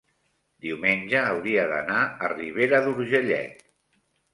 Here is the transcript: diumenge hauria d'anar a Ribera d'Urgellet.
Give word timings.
diumenge 0.67 1.21
hauria 1.33 1.67
d'anar 1.75 2.01
a 2.09 2.33
Ribera 2.35 2.85
d'Urgellet. 2.91 3.69